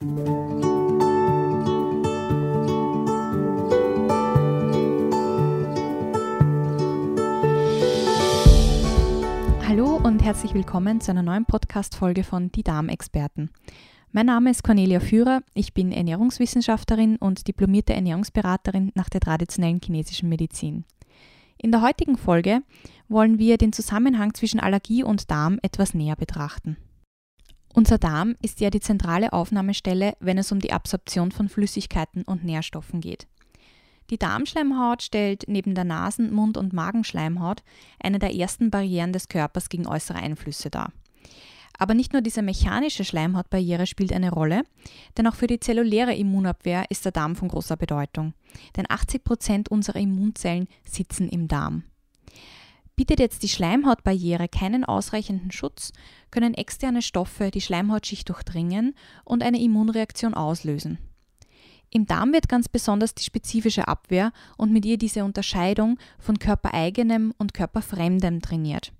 [0.00, 0.06] Hallo
[9.96, 13.50] und herzlich willkommen zu einer neuen Podcast-Folge von Die Darmexperten.
[14.12, 20.28] Mein Name ist Cornelia Führer, ich bin Ernährungswissenschaftlerin und diplomierte Ernährungsberaterin nach der traditionellen chinesischen
[20.28, 20.84] Medizin.
[21.56, 22.62] In der heutigen Folge
[23.08, 26.76] wollen wir den Zusammenhang zwischen Allergie und Darm etwas näher betrachten.
[27.74, 32.44] Unser Darm ist ja die zentrale Aufnahmestelle, wenn es um die Absorption von Flüssigkeiten und
[32.44, 33.26] Nährstoffen geht.
[34.10, 37.62] Die Darmschleimhaut stellt neben der Nasen-, Mund- und Magenschleimhaut
[38.02, 40.92] eine der ersten Barrieren des Körpers gegen äußere Einflüsse dar.
[41.78, 44.62] Aber nicht nur diese mechanische Schleimhautbarriere spielt eine Rolle,
[45.16, 48.34] denn auch für die zelluläre Immunabwehr ist der Darm von großer Bedeutung.
[48.76, 51.84] Denn 80 Prozent unserer Immunzellen sitzen im Darm.
[52.98, 55.92] Bietet jetzt die Schleimhautbarriere keinen ausreichenden Schutz,
[56.32, 60.98] können externe Stoffe die Schleimhautschicht durchdringen und eine Immunreaktion auslösen.
[61.90, 67.32] Im Darm wird ganz besonders die spezifische Abwehr und mit ihr diese Unterscheidung von körpereigenem
[67.38, 68.92] und körperfremdem trainiert.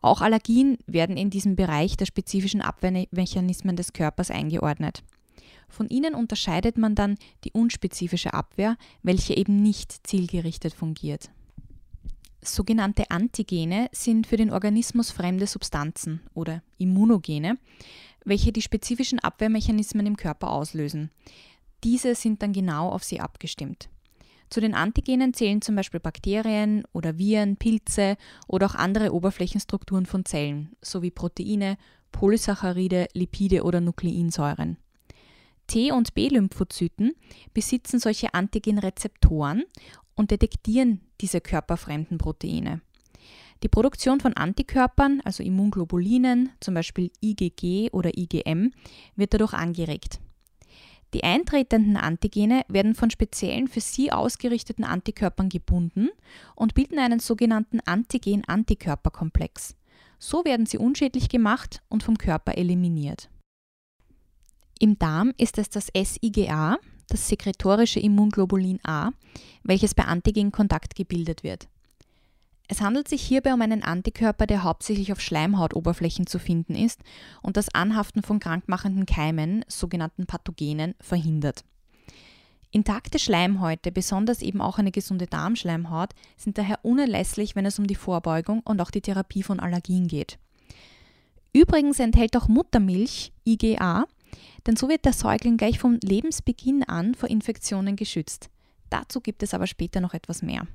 [0.00, 5.02] Auch Allergien werden in diesem Bereich der spezifischen Abwehrmechanismen des Körpers eingeordnet.
[5.68, 11.30] Von ihnen unterscheidet man dann die unspezifische Abwehr, welche eben nicht zielgerichtet fungiert.
[12.42, 17.58] Sogenannte Antigene sind für den Organismus fremde Substanzen oder Immunogene,
[18.24, 21.10] welche die spezifischen Abwehrmechanismen im Körper auslösen.
[21.84, 23.88] Diese sind dann genau auf sie abgestimmt.
[24.48, 28.16] Zu den Antigenen zählen zum Beispiel Bakterien oder Viren, Pilze
[28.48, 31.76] oder auch andere Oberflächenstrukturen von Zellen, sowie Proteine,
[32.10, 34.76] Polysaccharide, Lipide oder Nukleinsäuren.
[35.68, 37.12] T- und B-Lymphozyten
[37.54, 39.62] besitzen solche Antigenrezeptoren
[40.14, 42.80] und detektieren diese körperfremden Proteine.
[43.62, 48.72] Die Produktion von Antikörpern, also Immunglobulinen, zum Beispiel IgG oder IgM,
[49.16, 50.20] wird dadurch angeregt.
[51.12, 56.08] Die eintretenden Antigene werden von speziellen für sie ausgerichteten Antikörpern gebunden
[56.54, 59.74] und bilden einen sogenannten Antigen-Antikörperkomplex.
[60.18, 63.28] So werden sie unschädlich gemacht und vom Körper eliminiert.
[64.78, 66.78] Im Darm ist es das SIGA,
[67.12, 69.10] das sekretorische Immunglobulin A,
[69.62, 71.68] welches bei Antigenkontakt gebildet wird.
[72.68, 77.00] Es handelt sich hierbei um einen Antikörper, der hauptsächlich auf Schleimhautoberflächen zu finden ist
[77.42, 81.64] und das Anhaften von krankmachenden Keimen, sogenannten Pathogenen, verhindert.
[82.70, 87.96] Intakte Schleimhäute, besonders eben auch eine gesunde Darmschleimhaut, sind daher unerlässlich, wenn es um die
[87.96, 90.38] Vorbeugung und auch die Therapie von Allergien geht.
[91.52, 94.06] Übrigens enthält auch Muttermilch IgA,
[94.66, 98.50] denn so wird der Säugling gleich vom Lebensbeginn an vor Infektionen geschützt.
[98.90, 100.66] Dazu gibt es aber später noch etwas mehr.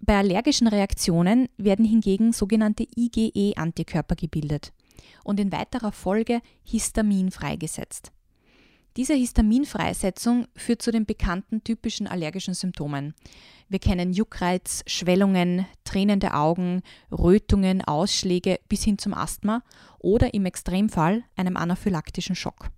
[0.00, 4.72] Bei allergischen Reaktionen werden hingegen sogenannte IgE-Antikörper gebildet
[5.24, 8.12] und in weiterer Folge Histamin freigesetzt.
[8.98, 13.14] Diese Histaminfreisetzung führt zu den bekannten typischen allergischen Symptomen.
[13.68, 16.82] Wir kennen Juckreiz, Schwellungen, tränende Augen,
[17.12, 19.62] Rötungen, Ausschläge bis hin zum Asthma
[20.00, 22.70] oder im Extremfall einem anaphylaktischen Schock.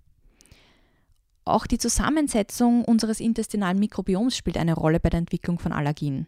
[1.43, 6.27] Auch die Zusammensetzung unseres intestinalen Mikrobioms spielt eine Rolle bei der Entwicklung von Allergien.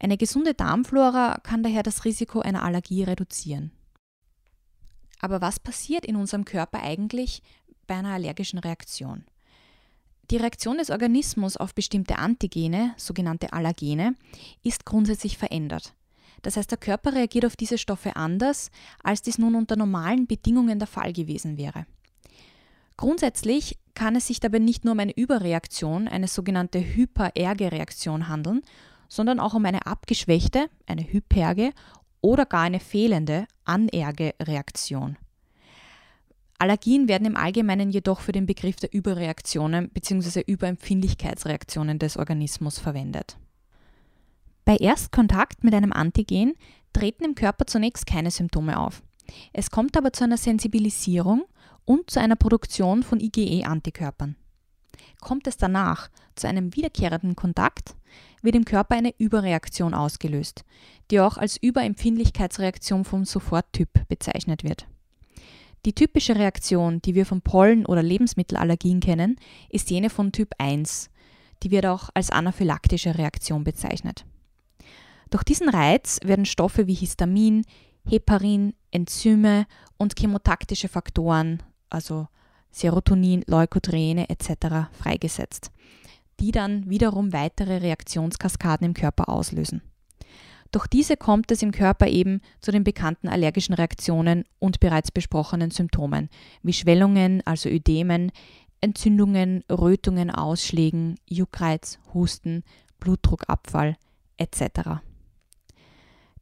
[0.00, 3.70] Eine gesunde Darmflora kann daher das Risiko einer Allergie reduzieren.
[5.20, 7.42] Aber was passiert in unserem Körper eigentlich
[7.92, 9.24] bei einer allergischen Reaktion?
[10.30, 14.14] Die Reaktion des Organismus auf bestimmte Antigene, sogenannte Allergene,
[14.62, 15.92] ist grundsätzlich verändert.
[16.40, 18.70] Das heißt, der Körper reagiert auf diese Stoffe anders,
[19.02, 21.84] als dies nun unter normalen Bedingungen der Fall gewesen wäre.
[22.96, 28.62] Grundsätzlich kann es sich dabei nicht nur um eine Überreaktion, eine sogenannte Hypererge-Reaktion handeln,
[29.06, 31.72] sondern auch um eine abgeschwächte, eine Hyperge
[32.22, 35.18] oder gar eine fehlende Anerge-Reaktion.
[36.62, 40.44] Allergien werden im Allgemeinen jedoch für den Begriff der Überreaktionen bzw.
[40.46, 43.36] Überempfindlichkeitsreaktionen des Organismus verwendet.
[44.64, 46.54] Bei Erstkontakt mit einem Antigen
[46.92, 49.02] treten im Körper zunächst keine Symptome auf.
[49.52, 51.46] Es kommt aber zu einer Sensibilisierung
[51.84, 54.36] und zu einer Produktion von IgE-Antikörpern.
[55.20, 57.96] Kommt es danach zu einem wiederkehrenden Kontakt,
[58.40, 60.64] wird im Körper eine Überreaktion ausgelöst,
[61.10, 64.86] die auch als Überempfindlichkeitsreaktion vom Soforttyp bezeichnet wird.
[65.84, 69.36] Die typische Reaktion, die wir von Pollen- oder Lebensmittelallergien kennen,
[69.68, 71.10] ist jene von Typ 1.
[71.62, 74.24] Die wird auch als anaphylaktische Reaktion bezeichnet.
[75.30, 77.64] Durch diesen Reiz werden Stoffe wie Histamin,
[78.06, 82.28] Heparin, Enzyme und chemotaktische Faktoren, also
[82.70, 84.88] Serotonin, Leukotriene etc.
[84.92, 85.72] freigesetzt,
[86.38, 89.82] die dann wiederum weitere Reaktionskaskaden im Körper auslösen.
[90.72, 95.70] Durch diese kommt es im Körper eben zu den bekannten allergischen Reaktionen und bereits besprochenen
[95.70, 96.30] Symptomen,
[96.62, 98.32] wie Schwellungen, also Ödemen,
[98.80, 102.64] Entzündungen, Rötungen, Ausschlägen, Juckreiz, Husten,
[102.98, 103.96] Blutdruckabfall
[104.38, 105.02] etc.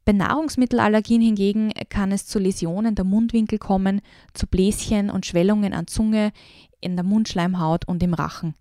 [0.05, 4.01] Bei Nahrungsmittelallergien hingegen kann es zu Läsionen der Mundwinkel kommen,
[4.33, 6.31] zu Bläschen und Schwellungen an Zunge,
[6.79, 8.55] in der Mundschleimhaut und im Rachen,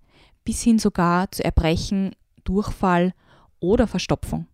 [0.45, 2.11] bis hin sogar zu Erbrechen,
[2.45, 3.15] Durchfall
[3.61, 4.50] oder Verstopfung.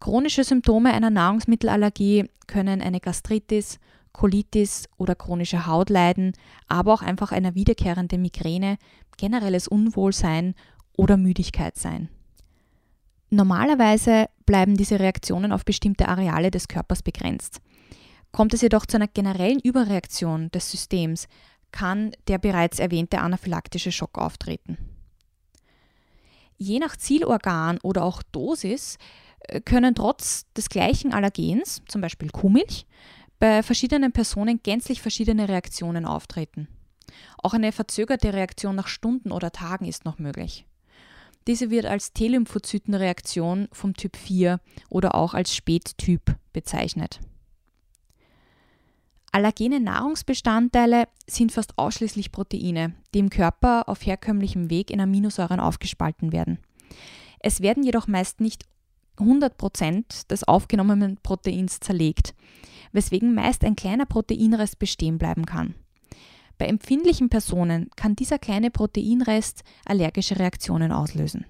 [0.00, 3.78] Chronische Symptome einer Nahrungsmittelallergie können eine Gastritis,
[4.12, 6.32] Colitis oder chronische Hautleiden,
[6.68, 8.78] aber auch einfach eine wiederkehrende Migräne,
[9.16, 10.54] generelles Unwohlsein
[10.96, 12.08] oder Müdigkeit sein.
[13.28, 17.60] Normalerweise bleiben diese Reaktionen auf bestimmte Areale des Körpers begrenzt.
[18.32, 21.26] Kommt es jedoch zu einer generellen Überreaktion des Systems,
[21.72, 24.78] kann der bereits erwähnte anaphylaktische Schock auftreten.
[26.56, 28.96] Je nach Zielorgan oder auch Dosis
[29.64, 32.86] können trotz des gleichen Allergens, zum Beispiel Kuhmilch,
[33.38, 36.68] bei verschiedenen Personen gänzlich verschiedene Reaktionen auftreten.
[37.42, 40.64] Auch eine verzögerte Reaktion nach Stunden oder Tagen ist noch möglich.
[41.46, 44.58] Diese wird als T-Lymphozytenreaktion vom Typ 4
[44.88, 47.20] oder auch als Spättyp bezeichnet.
[49.30, 56.32] Allergene Nahrungsbestandteile sind fast ausschließlich Proteine, die im Körper auf herkömmlichem Weg in Aminosäuren aufgespalten
[56.32, 56.58] werden.
[57.38, 58.64] Es werden jedoch meist nicht
[59.18, 62.34] 100% des aufgenommenen Proteins zerlegt,
[62.92, 65.74] weswegen meist ein kleiner Proteinrest bestehen bleiben kann.
[66.58, 71.44] Bei empfindlichen Personen kann dieser kleine Proteinrest allergische Reaktionen auslösen.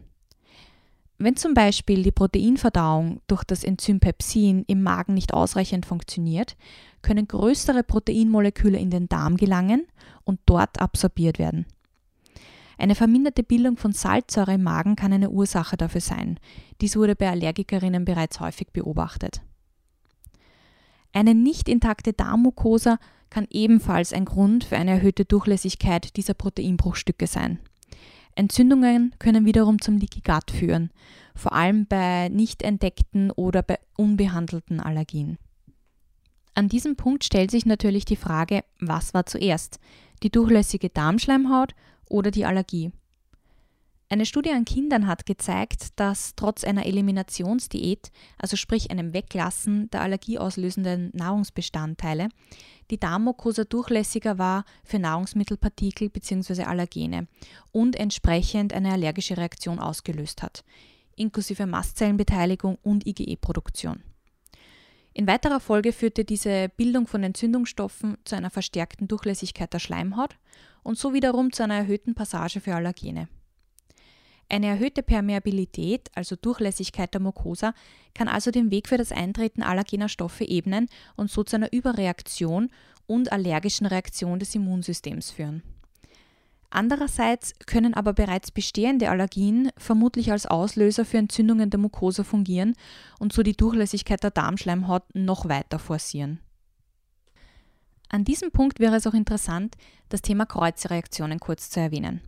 [1.19, 6.57] Wenn zum Beispiel die Proteinverdauung durch das Enzym Pepsin im Magen nicht ausreichend funktioniert,
[7.01, 9.87] können größere Proteinmoleküle in den Darm gelangen
[10.25, 11.65] und dort absorbiert werden.
[12.79, 16.39] Eine verminderte Bildung von Salzsäure im Magen kann eine Ursache dafür sein.
[16.81, 19.41] Dies wurde bei Allergikerinnen bereits häufig beobachtet.
[21.13, 22.99] Eine nicht intakte Darmmucosa
[23.31, 27.59] kann ebenfalls ein Grund für eine erhöhte Durchlässigkeit dieser Proteinbruchstücke sein.
[28.35, 30.91] Entzündungen können wiederum zum Leaky Gut führen,
[31.35, 35.39] vor allem bei nicht entdeckten oder bei unbehandelten Allergien.
[36.55, 39.79] An diesem Punkt stellt sich natürlich die Frage, was war zuerst,
[40.23, 41.75] die durchlässige Darmschleimhaut
[42.09, 42.93] oder die Allergie?
[44.09, 50.03] Eine Studie an Kindern hat gezeigt, dass trotz einer Eliminationsdiät, also sprich einem Weglassen der
[50.03, 52.29] allergieauslösenden Nahrungsbestandteile,
[52.93, 56.63] die Darmmucosa durchlässiger war für Nahrungsmittelpartikel bzw.
[56.63, 57.27] Allergene
[57.73, 60.63] und entsprechend eine allergische Reaktion ausgelöst hat,
[61.17, 64.05] inklusive Mastzellenbeteiligung und IgE-Produktion.
[65.17, 70.37] In weiterer Folge führte diese Bildung von Entzündungsstoffen zu einer verstärkten Durchlässigkeit der Schleimhaut
[70.83, 73.27] und so wiederum zu einer erhöhten Passage für Allergene.
[74.51, 77.73] Eine erhöhte Permeabilität, also Durchlässigkeit der Mucosa,
[78.13, 80.87] kann also den Weg für das Eintreten allergener Stoffe ebnen
[81.17, 82.69] und so zu einer Überreaktion
[83.07, 85.63] und allergischen Reaktion des Immunsystems führen.
[86.77, 92.75] Andererseits können aber bereits bestehende Allergien vermutlich als Auslöser für Entzündungen der Mucosa fungieren
[93.19, 96.39] und so die Durchlässigkeit der Darmschleimhaut noch weiter forcieren.
[98.11, 99.75] An diesem Punkt wäre es auch interessant,
[100.11, 102.21] das Thema Kreuzreaktionen kurz zu erwähnen.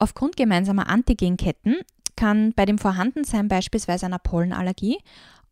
[0.00, 1.76] Aufgrund gemeinsamer Antigenketten
[2.16, 4.98] kann bei dem Vorhandensein beispielsweise einer Pollenallergie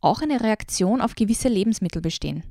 [0.01, 2.43] auch eine Reaktion auf gewisse Lebensmittel bestehen.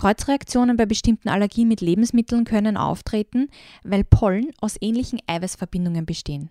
[0.00, 3.50] Kreuzreaktionen bei bestimmten Allergien mit Lebensmitteln können auftreten,
[3.84, 6.48] weil Pollen aus ähnlichen Eiweißverbindungen bestehen.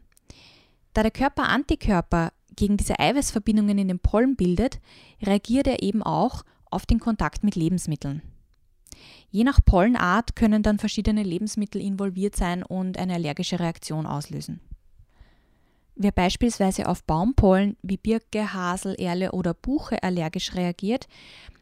[0.94, 4.80] Da der Körper Antikörper gegen diese Eiweißverbindungen in den Pollen bildet,
[5.24, 8.22] reagiert er eben auch auf den Kontakt mit Lebensmitteln.
[9.32, 14.60] Je nach Pollenart können dann verschiedene Lebensmittel involviert sein und eine allergische Reaktion auslösen.
[15.96, 21.08] Wer beispielsweise auf Baumpollen wie Birke, Hasel, Erle oder Buche allergisch reagiert,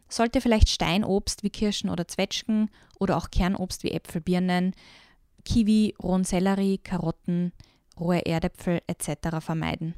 [0.09, 4.73] sollte vielleicht Steinobst wie Kirschen oder Zwetschgen oder auch Kernobst wie Äpfel, Birnen,
[5.45, 7.53] Kiwi, rohen Sellerie, Karotten,
[7.99, 9.39] rohe Erdäpfel etc.
[9.39, 9.95] vermeiden.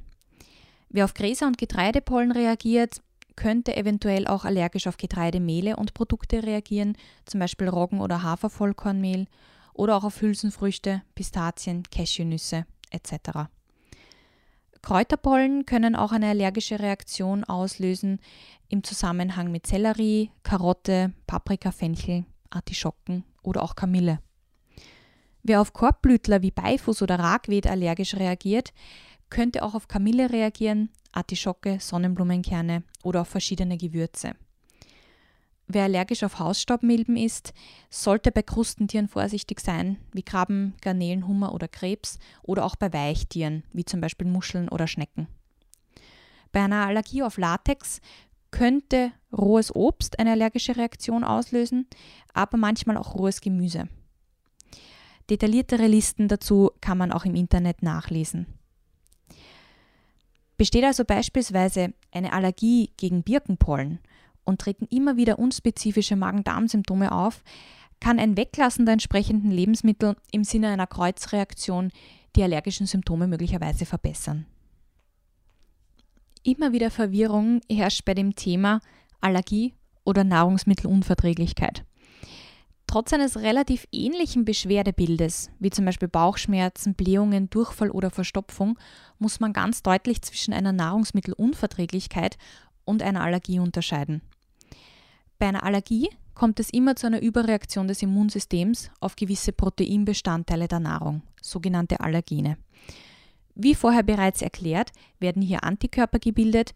[0.89, 3.01] Wer auf Gräser und Getreidepollen reagiert,
[3.36, 9.28] könnte eventuell auch allergisch auf Getreidemehle und Produkte reagieren, zum Beispiel Roggen- oder Hafervollkornmehl
[9.74, 13.50] oder auch auf Hülsenfrüchte, Pistazien, Cashewnüsse etc.
[14.81, 18.19] Kräuterpollen können auch eine allergische Reaktion auslösen
[18.69, 24.19] im Zusammenhang mit Sellerie, Karotte, Paprika, Fenchel, Artischocken oder auch Kamille.
[25.43, 28.74] Wer auf Korbblütler wie Beifuß oder Ragweed allergisch reagiert,
[29.29, 34.33] könnte auch auf Kamille reagieren, Artischocke, Sonnenblumenkerne oder auf verschiedene Gewürze.
[35.71, 37.53] Wer allergisch auf Hausstaubmilben ist,
[37.91, 43.63] sollte bei Krustentieren vorsichtig sein, wie Krabben, Garnelen, Hummer oder Krebs, oder auch bei Weichtieren,
[43.71, 45.27] wie zum Beispiel Muscheln oder Schnecken.
[46.51, 48.01] Bei einer Allergie auf Latex
[48.49, 51.85] könnte rohes Obst eine allergische Reaktion auslösen,
[52.33, 53.88] aber manchmal auch rohes Gemüse.
[55.29, 58.47] Detailliertere Listen dazu kann man auch im Internet nachlesen.
[60.57, 63.99] Besteht also beispielsweise eine Allergie gegen Birkenpollen
[64.50, 67.44] und treten immer wieder unspezifische Magen-Darm-Symptome auf,
[68.01, 71.91] kann ein Weglassen der entsprechenden Lebensmittel im Sinne einer Kreuzreaktion
[72.36, 74.46] die allergischen Symptome möglicherweise verbessern.
[76.44, 78.79] Immer wieder Verwirrung herrscht bei dem Thema
[79.22, 81.86] Allergie oder Nahrungsmittelunverträglichkeit.
[82.88, 88.79] Trotz eines relativ ähnlichen Beschwerdebildes, wie zum Beispiel Bauchschmerzen, Blähungen, Durchfall oder Verstopfung,
[89.20, 92.38] muss man ganz deutlich zwischen einer Nahrungsmittelunverträglichkeit
[92.86, 94.24] und einer Allergie unterscheiden.
[95.39, 100.81] Bei einer Allergie kommt es immer zu einer Überreaktion des Immunsystems auf gewisse Proteinbestandteile der
[100.81, 102.58] Nahrung, sogenannte Allergene.
[103.55, 106.74] Wie vorher bereits erklärt, werden hier Antikörper gebildet,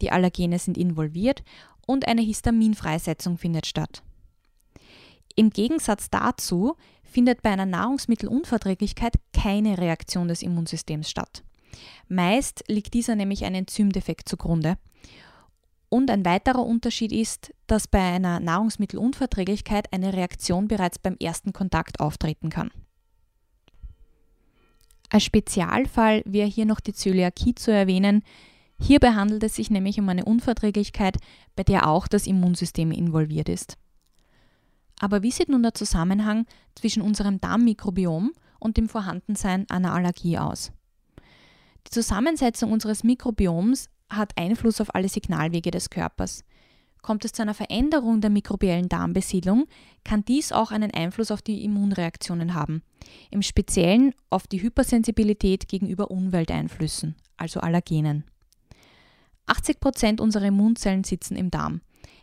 [0.00, 1.42] die Allergene sind involviert
[1.86, 4.02] und eine Histaminfreisetzung findet statt.
[5.36, 11.42] Im Gegensatz dazu findet bei einer Nahrungsmittelunverträglichkeit keine Reaktion des Immunsystems statt.
[12.08, 14.76] Meist liegt dieser nämlich ein Enzymdefekt zugrunde.
[15.94, 22.00] Und ein weiterer Unterschied ist, dass bei einer Nahrungsmittelunverträglichkeit eine Reaktion bereits beim ersten Kontakt
[22.00, 22.72] auftreten kann.
[25.08, 28.24] Als Spezialfall wäre hier noch die Zöliakie zu erwähnen.
[28.80, 31.18] Hierbei handelt es sich nämlich um eine Unverträglichkeit,
[31.54, 33.78] bei der auch das Immunsystem involviert ist.
[34.98, 40.72] Aber wie sieht nun der Zusammenhang zwischen unserem Darmmikrobiom und dem Vorhandensein einer Allergie aus?
[41.86, 46.44] Die Zusammensetzung unseres Mikrobioms hat Einfluss auf alle Signalwege des Körpers.
[47.02, 49.66] Kommt es zu einer Veränderung der mikrobiellen Darmbesiedlung,
[50.04, 52.82] kann dies auch einen Einfluss auf die Immunreaktionen haben,
[53.30, 58.24] im Speziellen auf die Hypersensibilität gegenüber Umwelteinflüssen, also Allergenen.
[59.46, 61.82] 80 Prozent unserer Immunzellen sitzen im Darm.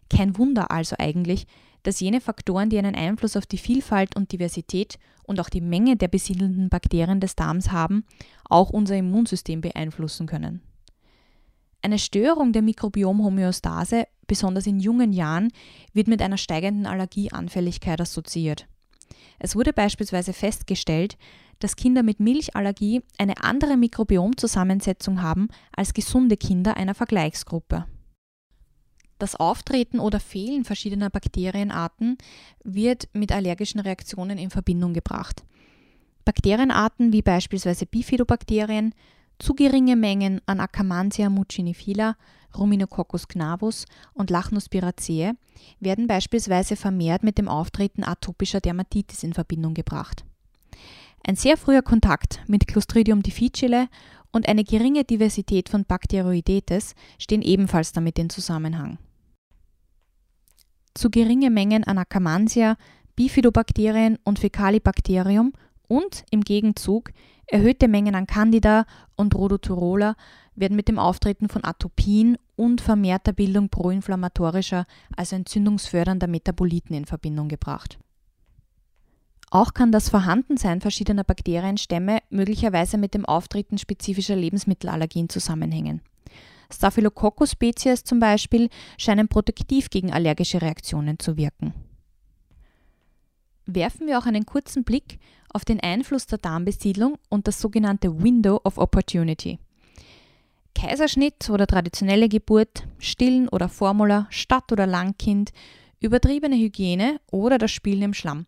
[0.10, 1.46] Kein Wunder also eigentlich,
[1.84, 5.96] dass jene Faktoren, die einen Einfluss auf die Vielfalt und Diversität und auch die Menge
[5.96, 8.04] der besiedelnden Bakterien des Darms haben,
[8.50, 10.62] auch unser Immunsystem beeinflussen können.
[11.82, 15.52] Eine Störung der Mikrobiomhomöostase, besonders in jungen Jahren,
[15.94, 18.68] wird mit einer steigenden Allergieanfälligkeit assoziiert.
[19.40, 21.18] Es wurde beispielsweise festgestellt,
[21.58, 27.86] dass Kinder mit Milchallergie eine andere Mikrobiomzusammensetzung haben als gesunde Kinder einer Vergleichsgruppe.
[29.18, 32.18] Das Auftreten oder Fehlen verschiedener Bakterienarten
[32.64, 35.44] wird mit allergischen Reaktionen in Verbindung gebracht.
[36.26, 38.94] Bakterienarten wie beispielsweise Bifidobakterien,
[39.42, 42.16] zu geringe Mengen an Akkermansia mucinifila,
[42.56, 45.34] Ruminococcus cnavus und Lachnospiraceae
[45.80, 50.26] werden beispielsweise vermehrt mit dem Auftreten atopischer Dermatitis in Verbindung gebracht.
[51.26, 53.88] Ein sehr früher Kontakt mit Clostridium difficile
[54.32, 58.98] und eine geringe Diversität von Bacteroidetes stehen ebenfalls damit in Zusammenhang.
[60.94, 62.76] Zu geringe Mengen an Akkermansia,
[63.16, 65.54] Bifidobakterien und Fecalibacterium
[65.88, 67.12] und im Gegenzug
[67.52, 70.16] erhöhte Mengen an Candida und Rhodoturola
[70.56, 77.48] werden mit dem Auftreten von Atopien und vermehrter Bildung proinflammatorischer, also entzündungsfördernder Metaboliten in Verbindung
[77.48, 78.00] gebracht.
[79.50, 86.02] Auch kann das Vorhandensein verschiedener Bakterienstämme möglicherweise mit dem Auftreten spezifischer Lebensmittelallergien zusammenhängen.
[86.74, 91.74] Staphylococcus-Spezies zum Beispiel scheinen protektiv gegen allergische Reaktionen zu wirken.
[93.66, 95.20] Werfen wir auch einen kurzen Blick
[95.54, 99.60] auf den Einfluss der Darmbesiedlung und das sogenannte Window of Opportunity.
[100.74, 105.52] Kaiserschnitt oder traditionelle Geburt, Stillen oder Formula, Stadt- oder Langkind,
[106.00, 108.46] übertriebene Hygiene oder das Spielen im Schlamm.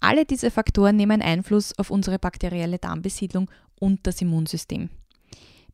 [0.00, 4.90] Alle diese Faktoren nehmen Einfluss auf unsere bakterielle Darmbesiedlung und das Immunsystem.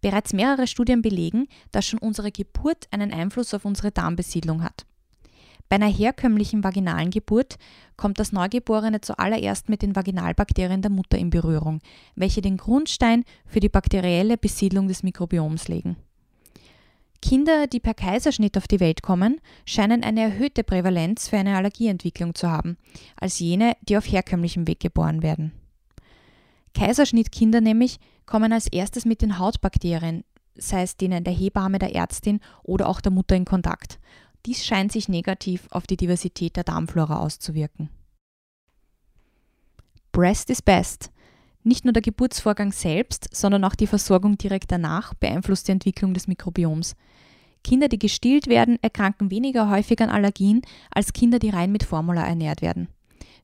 [0.01, 4.87] Bereits mehrere Studien belegen, dass schon unsere Geburt einen Einfluss auf unsere Darmbesiedlung hat.
[5.69, 7.57] Bei einer herkömmlichen vaginalen Geburt
[7.97, 11.81] kommt das Neugeborene zuallererst mit den Vaginalbakterien der Mutter in Berührung,
[12.15, 15.97] welche den Grundstein für die bakterielle Besiedlung des Mikrobioms legen.
[17.21, 22.35] Kinder, die per Kaiserschnitt auf die Welt kommen, scheinen eine erhöhte Prävalenz für eine Allergieentwicklung
[22.35, 22.79] zu haben,
[23.17, 25.53] als jene, die auf herkömmlichem Weg geboren werden.
[26.75, 30.23] Kaiserschnittkinder nämlich kommen als erstes mit den Hautbakterien,
[30.55, 33.99] sei es denen der Hebamme, der Ärztin oder auch der Mutter in Kontakt.
[34.49, 37.90] Dies scheint sich negativ auf die Diversität der Darmflora auszuwirken.
[40.11, 41.11] Breast is best.
[41.64, 46.28] Nicht nur der Geburtsvorgang selbst, sondern auch die Versorgung direkt danach beeinflusst die Entwicklung des
[46.28, 46.97] Mikrobioms.
[47.62, 52.26] Kinder, die gestillt werden, erkranken weniger häufig an Allergien als Kinder, die rein mit Formula
[52.26, 52.88] ernährt werden.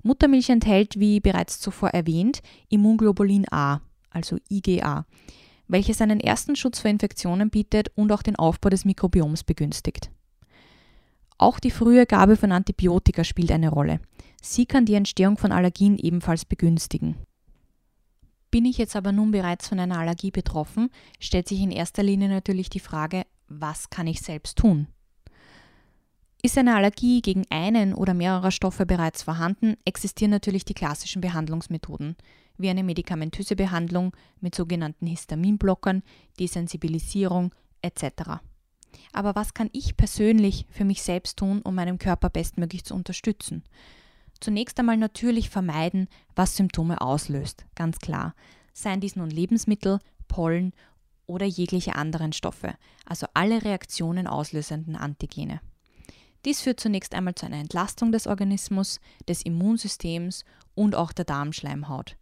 [0.03, 5.05] Muttermilch enthält, wie bereits zuvor erwähnt, Immunglobulin A, also IgA,
[5.69, 10.11] welches einen ersten Schutz vor Infektionen bietet und auch den Aufbau des Mikrobioms begünstigt.
[11.39, 14.01] Auch die frühe Gabe von Antibiotika spielt eine Rolle.
[14.41, 17.17] Sie kann die Entstehung von Allergien ebenfalls begünstigen.
[18.51, 22.29] Bin ich jetzt aber nun bereits von einer Allergie betroffen, stellt sich in erster Linie
[22.29, 24.87] natürlich die Frage, was kann ich selbst tun?
[26.41, 32.17] Ist eine Allergie gegen einen oder mehrere Stoffe bereits vorhanden, existieren natürlich die klassischen Behandlungsmethoden,
[32.59, 36.03] wie eine medikamentöse Behandlung mit sogenannten Histaminblockern,
[36.39, 38.41] Desensibilisierung etc.
[39.13, 43.65] Aber was kann ich persönlich für mich selbst tun, um meinen Körper bestmöglich zu unterstützen?
[44.41, 48.35] Zunächst einmal natürlich vermeiden, was Symptome auslöst, ganz klar.
[48.73, 50.73] Seien dies nun Lebensmittel, Pollen
[51.27, 52.75] oder jegliche anderen Stoffe,
[53.07, 55.61] also alle Reaktionen auslösenden Antigene.
[56.45, 62.17] Dies führt zunächst einmal zu einer Entlastung des Organismus, des Immunsystems und auch der Darmschleimhaut.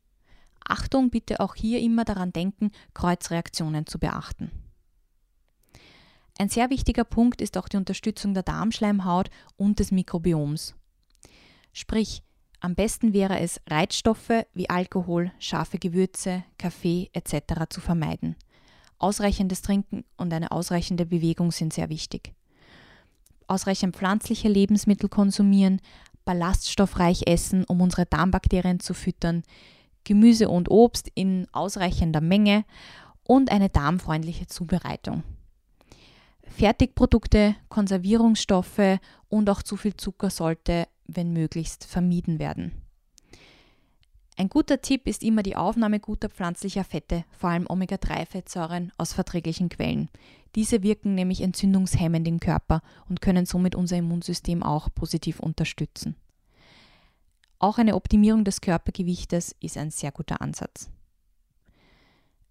[0.64, 4.52] Achtung, bitte auch hier immer daran denken, Kreuzreaktionen zu beachten.
[6.38, 10.74] Ein sehr wichtiger Punkt ist auch die Unterstützung der Darmschleimhaut und des Mikrobioms.
[11.72, 12.22] Sprich,
[12.60, 17.64] am besten wäre es, Reizstoffe wie Alkohol, scharfe Gewürze, Kaffee etc.
[17.68, 18.36] zu vermeiden.
[18.98, 22.32] Ausreichendes Trinken und eine ausreichende Bewegung sind sehr wichtig.
[23.48, 25.80] Ausreichend pflanzliche Lebensmittel konsumieren,
[26.24, 29.42] ballaststoffreich essen, um unsere Darmbakterien zu füttern,
[30.04, 32.64] Gemüse und Obst in ausreichender Menge
[33.24, 35.24] und eine darmfreundliche Zubereitung.
[36.52, 42.72] Fertigprodukte, Konservierungsstoffe und auch zu viel Zucker sollte, wenn möglichst, vermieden werden.
[44.36, 49.68] Ein guter Tipp ist immer die Aufnahme guter pflanzlicher Fette, vor allem Omega-3-Fettsäuren aus verträglichen
[49.68, 50.08] Quellen.
[50.54, 56.16] Diese wirken nämlich entzündungshemmend im Körper und können somit unser Immunsystem auch positiv unterstützen.
[57.58, 60.90] Auch eine Optimierung des Körpergewichtes ist ein sehr guter Ansatz.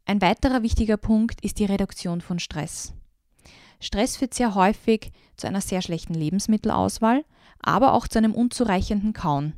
[0.05, 2.93] Ein weiterer wichtiger Punkt ist die Reduktion von Stress.
[3.81, 7.25] Stress führt sehr häufig zu einer sehr schlechten Lebensmittelauswahl,
[7.59, 9.53] aber auch zu einem unzureichenden Kauen.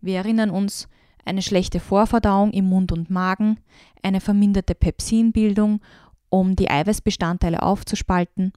[0.00, 0.88] Wir erinnern uns,
[1.24, 3.60] eine schlechte Vorverdauung im Mund und Magen,
[4.02, 5.80] eine verminderte Pepsinbildung,
[6.28, 8.52] um die Eiweißbestandteile aufzuspalten.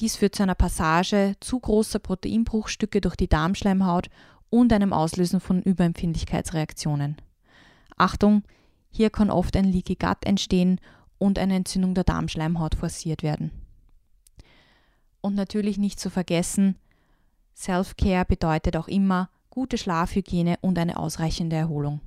[0.00, 4.08] Dies führt zu einer Passage zu großer Proteinbruchstücke durch die Darmschleimhaut
[4.48, 7.16] und einem Auslösen von Überempfindlichkeitsreaktionen.
[7.98, 8.42] Achtung,
[8.88, 10.80] hier kann oft ein Leaky Gut entstehen
[11.18, 13.50] und eine Entzündung der Darmschleimhaut forciert werden.
[15.20, 16.76] Und natürlich nicht zu vergessen,
[17.56, 22.00] Self-Care bedeutet auch immer gute Schlafhygiene und eine ausreichende Erholung.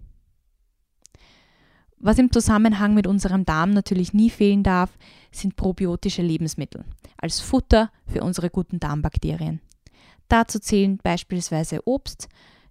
[1.99, 4.97] Was im Zusammenhang mit unserem Darm natürlich nie fehlen darf,
[5.32, 6.84] sind probiotische Lebensmittel
[7.17, 9.62] als Futter für unsere guten Darmbakterien.
[10.28, 12.28] Dazu zählen beispielsweise Obst,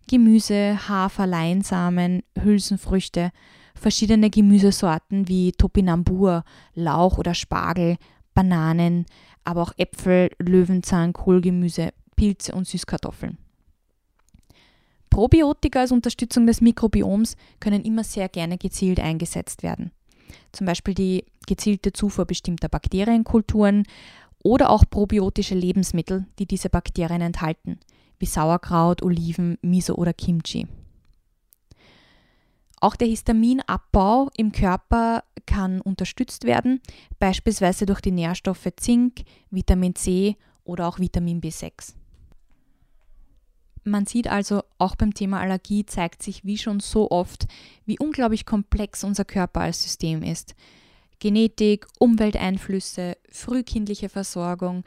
[0.06, 3.30] Gemüse, Hafer, Leinsamen, Hülsenfrüchte,
[3.74, 7.96] verschiedene Gemüsesorten wie Topinambur, Lauch oder Spargel,
[8.34, 9.06] Bananen,
[9.44, 13.38] aber auch Äpfel, Löwenzahn, Kohlgemüse, Pilze und Süßkartoffeln.
[15.10, 19.90] Probiotika als Unterstützung des Mikrobioms können immer sehr gerne gezielt eingesetzt werden.
[20.52, 23.84] Zum Beispiel die gezielte Zufuhr bestimmter Bakterienkulturen
[24.42, 27.78] oder auch probiotische Lebensmittel, die diese Bakterien enthalten,
[28.18, 30.66] wie Sauerkraut, Oliven, Miso oder Kimchi.
[32.82, 36.80] Auch der Histaminabbau im Körper kann unterstützt werden,
[37.20, 41.94] beispielsweise durch die Nährstoffe Zink, Vitamin C oder auch Vitamin B6.
[43.84, 47.46] Man sieht also, auch beim Thema Allergie zeigt sich wie schon so oft,
[47.86, 50.56] wie unglaublich komplex unser Körper als System ist.
[51.20, 54.82] Genetik, Umwelteinflüsse, frühkindliche Versorgung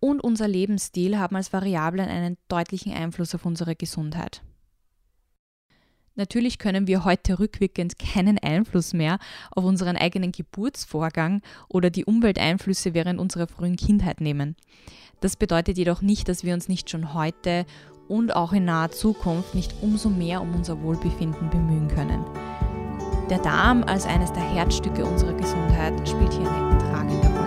[0.00, 4.40] und unser Lebensstil haben als Variablen einen deutlichen Einfluss auf unsere Gesundheit.
[6.16, 9.18] Natürlich können wir heute rückwirkend keinen Einfluss mehr
[9.52, 14.56] auf unseren eigenen Geburtsvorgang oder die Umwelteinflüsse während unserer frühen Kindheit nehmen.
[15.20, 17.64] Das bedeutet jedoch nicht, dass wir uns nicht schon heute
[18.08, 22.24] und auch in naher Zukunft nicht umso mehr um unser Wohlbefinden bemühen können.
[23.30, 27.39] Der Darm als eines der Herzstücke unserer Gesundheit spielt hier eine tragende Rolle.